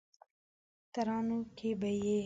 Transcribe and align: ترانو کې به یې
ترانو 0.93 1.39
کې 1.57 1.69
به 1.79 1.89
یې 2.03 2.19